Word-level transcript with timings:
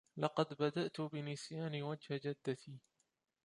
لقد 0.17 0.53
بدأت 0.59 1.01
بنسيان 1.01 1.81
وجه 1.83 2.13
جدّتي. 2.25 2.79